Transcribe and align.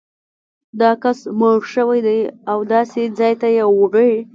دا 0.79 0.91
کس 1.03 1.19
مړ 1.39 1.57
شوی 1.73 1.99
دی 2.07 2.19
او 2.51 2.59
داسې 2.73 3.01
ځای 3.19 3.33
ته 3.41 3.47
یې 3.55 3.63
وړي. 3.77 4.13